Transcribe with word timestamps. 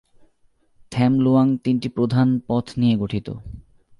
থ্যাম 0.91 1.13
লুয়াং 1.19 1.47
তিনটি 1.63 1.87
প্রধান 1.89 2.27
পথ 2.47 2.65
নিয়ে 2.77 2.95
গঠিত। 2.97 3.27